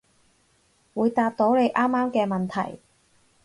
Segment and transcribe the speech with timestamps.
[0.95, 2.79] 會答到你啱啱嘅問題